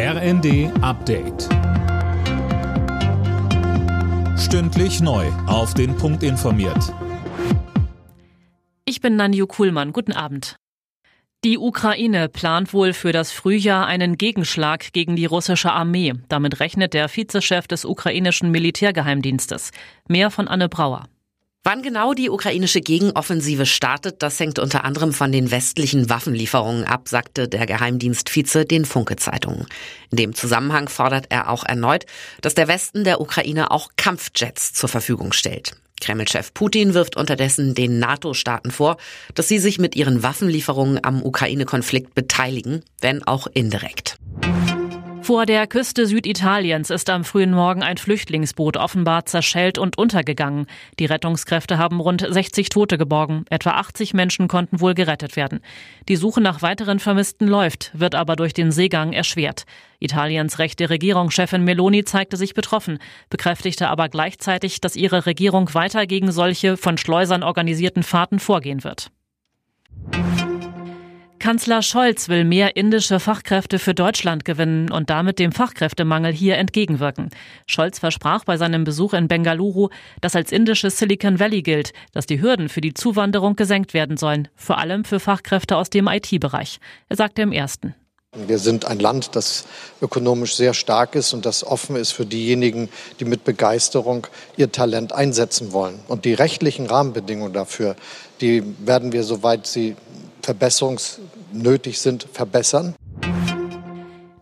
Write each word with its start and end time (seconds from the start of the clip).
RND 0.00 0.70
Update. 0.80 1.48
Stündlich 4.38 5.00
neu. 5.00 5.26
Auf 5.48 5.74
den 5.74 5.96
Punkt 5.96 6.22
informiert. 6.22 6.94
Ich 8.84 9.00
bin 9.00 9.16
Nanju 9.16 9.48
Kuhlmann. 9.48 9.92
Guten 9.92 10.12
Abend. 10.12 10.54
Die 11.42 11.58
Ukraine 11.58 12.28
plant 12.28 12.72
wohl 12.72 12.92
für 12.92 13.10
das 13.10 13.32
Frühjahr 13.32 13.88
einen 13.88 14.16
Gegenschlag 14.16 14.92
gegen 14.92 15.16
die 15.16 15.26
russische 15.26 15.72
Armee. 15.72 16.14
Damit 16.28 16.60
rechnet 16.60 16.94
der 16.94 17.08
Vizechef 17.08 17.66
des 17.66 17.84
ukrainischen 17.84 18.52
Militärgeheimdienstes. 18.52 19.72
Mehr 20.06 20.30
von 20.30 20.46
Anne 20.46 20.68
Brauer. 20.68 21.08
Wann 21.64 21.82
genau 21.82 22.14
die 22.14 22.30
ukrainische 22.30 22.80
Gegenoffensive 22.80 23.66
startet, 23.66 24.22
das 24.22 24.38
hängt 24.40 24.58
unter 24.58 24.84
anderem 24.84 25.12
von 25.12 25.32
den 25.32 25.50
westlichen 25.50 26.08
Waffenlieferungen 26.08 26.84
ab, 26.84 27.08
sagte 27.08 27.48
der 27.48 27.66
Geheimdienstvize 27.66 28.64
den 28.64 28.84
Funke-Zeitungen. 28.84 29.66
In 30.10 30.16
dem 30.16 30.34
Zusammenhang 30.34 30.88
fordert 30.88 31.26
er 31.30 31.50
auch 31.50 31.64
erneut, 31.64 32.06
dass 32.40 32.54
der 32.54 32.68
Westen 32.68 33.04
der 33.04 33.20
Ukraine 33.20 33.70
auch 33.70 33.90
Kampfjets 33.96 34.72
zur 34.72 34.88
Verfügung 34.88 35.32
stellt. 35.32 35.76
Kreml-Chef 36.00 36.54
Putin 36.54 36.94
wirft 36.94 37.16
unterdessen 37.16 37.74
den 37.74 37.98
NATO-Staaten 37.98 38.70
vor, 38.70 38.96
dass 39.34 39.48
sie 39.48 39.58
sich 39.58 39.78
mit 39.78 39.96
ihren 39.96 40.22
Waffenlieferungen 40.22 41.04
am 41.04 41.22
Ukraine-Konflikt 41.22 42.14
beteiligen, 42.14 42.84
wenn 43.00 43.24
auch 43.24 43.46
indirekt. 43.46 44.17
Vor 45.28 45.44
der 45.44 45.66
Küste 45.66 46.06
Süditaliens 46.06 46.88
ist 46.88 47.10
am 47.10 47.22
frühen 47.22 47.52
Morgen 47.52 47.82
ein 47.82 47.98
Flüchtlingsboot 47.98 48.78
offenbar 48.78 49.26
zerschellt 49.26 49.76
und 49.76 49.98
untergegangen. 49.98 50.64
Die 50.98 51.04
Rettungskräfte 51.04 51.76
haben 51.76 52.00
rund 52.00 52.26
60 52.26 52.70
Tote 52.70 52.96
geborgen. 52.96 53.44
Etwa 53.50 53.72
80 53.72 54.14
Menschen 54.14 54.48
konnten 54.48 54.80
wohl 54.80 54.94
gerettet 54.94 55.36
werden. 55.36 55.60
Die 56.08 56.16
Suche 56.16 56.40
nach 56.40 56.62
weiteren 56.62 56.98
Vermissten 56.98 57.46
läuft, 57.46 57.90
wird 57.92 58.14
aber 58.14 58.36
durch 58.36 58.54
den 58.54 58.72
Seegang 58.72 59.12
erschwert. 59.12 59.66
Italiens 59.98 60.58
rechte 60.60 60.88
Regierungschefin 60.88 61.62
Meloni 61.62 62.04
zeigte 62.04 62.38
sich 62.38 62.54
betroffen, 62.54 62.98
bekräftigte 63.28 63.88
aber 63.88 64.08
gleichzeitig, 64.08 64.80
dass 64.80 64.96
ihre 64.96 65.26
Regierung 65.26 65.74
weiter 65.74 66.06
gegen 66.06 66.32
solche 66.32 66.78
von 66.78 66.96
Schleusern 66.96 67.42
organisierten 67.42 68.02
Fahrten 68.02 68.38
vorgehen 68.38 68.82
wird. 68.82 69.10
Kanzler 71.48 71.80
Scholz 71.80 72.28
will 72.28 72.44
mehr 72.44 72.76
indische 72.76 73.20
Fachkräfte 73.20 73.78
für 73.78 73.94
Deutschland 73.94 74.44
gewinnen 74.44 74.92
und 74.92 75.08
damit 75.08 75.38
dem 75.38 75.50
Fachkräftemangel 75.50 76.30
hier 76.30 76.58
entgegenwirken. 76.58 77.30
Scholz 77.66 77.98
versprach 77.98 78.44
bei 78.44 78.58
seinem 78.58 78.84
Besuch 78.84 79.14
in 79.14 79.28
Bengaluru, 79.28 79.88
das 80.20 80.36
als 80.36 80.52
indisches 80.52 80.98
Silicon 80.98 81.40
Valley 81.40 81.62
gilt, 81.62 81.94
dass 82.12 82.26
die 82.26 82.42
Hürden 82.42 82.68
für 82.68 82.82
die 82.82 82.92
Zuwanderung 82.92 83.56
gesenkt 83.56 83.94
werden 83.94 84.18
sollen, 84.18 84.48
vor 84.56 84.76
allem 84.76 85.06
für 85.06 85.20
Fachkräfte 85.20 85.78
aus 85.78 85.88
dem 85.88 86.06
IT-Bereich. 86.06 86.80
Er 87.08 87.16
sagte 87.16 87.40
im 87.40 87.52
ersten. 87.52 87.94
Wir 88.36 88.58
sind 88.58 88.84
ein 88.84 88.98
Land, 88.98 89.34
das 89.34 89.64
ökonomisch 90.02 90.54
sehr 90.54 90.74
stark 90.74 91.14
ist 91.14 91.32
und 91.32 91.46
das 91.46 91.64
offen 91.64 91.96
ist 91.96 92.12
für 92.12 92.26
diejenigen, 92.26 92.90
die 93.20 93.24
mit 93.24 93.44
Begeisterung 93.44 94.26
ihr 94.58 94.70
Talent 94.70 95.14
einsetzen 95.14 95.72
wollen. 95.72 95.98
Und 96.08 96.26
die 96.26 96.34
rechtlichen 96.34 96.84
Rahmenbedingungen 96.84 97.54
dafür, 97.54 97.96
die 98.42 98.62
werden 98.80 99.12
wir, 99.12 99.24
soweit 99.24 99.66
sie 99.66 99.96
verbesserungsnötig 100.48 102.00
sind, 102.00 102.26
verbessern. 102.32 102.94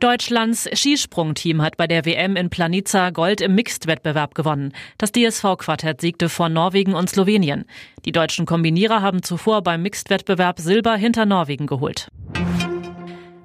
Deutschlands 0.00 0.68
Skisprungteam 0.72 1.62
hat 1.62 1.76
bei 1.76 1.86
der 1.86 2.04
WM 2.04 2.34
in 2.34 2.50
Planica 2.50 3.10
Gold 3.10 3.40
im 3.40 3.54
Mixed-Wettbewerb 3.54 4.34
gewonnen. 4.34 4.72
Das 4.98 5.12
DSV-Quartett 5.12 6.00
siegte 6.00 6.28
vor 6.28 6.48
Norwegen 6.48 6.94
und 6.94 7.08
Slowenien. 7.08 7.66
Die 8.04 8.10
deutschen 8.10 8.46
Kombinierer 8.46 9.00
haben 9.00 9.22
zuvor 9.22 9.62
beim 9.62 9.82
Mixed-Wettbewerb 9.82 10.58
Silber 10.58 10.96
hinter 10.96 11.24
Norwegen 11.24 11.68
geholt. 11.68 12.08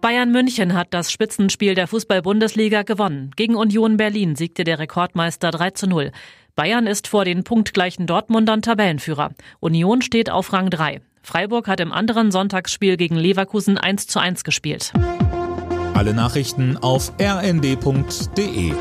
Bayern 0.00 0.30
München 0.30 0.74
hat 0.74 0.94
das 0.94 1.10
Spitzenspiel 1.10 1.74
der 1.74 1.88
Fußball-Bundesliga 1.88 2.82
gewonnen. 2.82 3.32
Gegen 3.34 3.56
Union 3.56 3.96
Berlin 3.96 4.36
siegte 4.36 4.62
der 4.62 4.78
Rekordmeister 4.78 5.50
3 5.50 5.70
zu 5.70 5.88
0. 5.88 6.12
Bayern 6.54 6.86
ist 6.86 7.08
vor 7.08 7.24
den 7.24 7.42
punktgleichen 7.42 8.06
Dortmundern 8.06 8.62
Tabellenführer. 8.62 9.32
Union 9.58 10.02
steht 10.02 10.30
auf 10.30 10.52
Rang 10.52 10.70
3. 10.70 11.00
Freiburg 11.24 11.68
hat 11.68 11.80
im 11.80 11.90
anderen 11.90 12.30
Sonntagsspiel 12.30 12.98
gegen 12.98 13.16
Leverkusen 13.16 13.78
1 13.78 14.06
zu 14.06 14.20
1 14.20 14.44
gespielt. 14.44 14.92
Alle 15.94 16.12
Nachrichten 16.12 16.76
auf 16.76 17.12
rnd.de 17.18 18.72